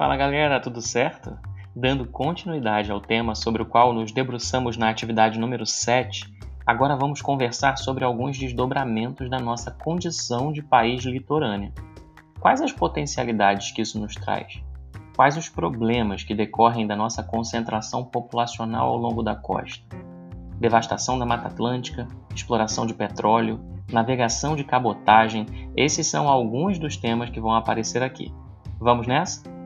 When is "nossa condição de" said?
9.38-10.62